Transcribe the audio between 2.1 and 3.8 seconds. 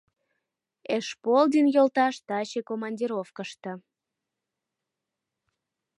таче командировкышто.